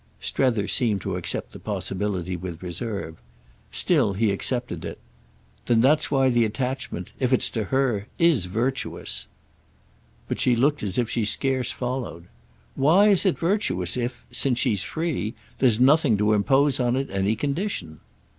[0.19, 3.17] Strether seemed to accept the possibility with reserve.
[3.71, 4.97] Still he accepted it.
[5.67, 9.27] "Then that's why the attachment—if it's to her—is virtuous."
[10.27, 12.25] But she looked as if she scarce followed.
[12.73, 17.99] "Why is it virtuous if—since she's free—there's nothing to impose on it any condition?"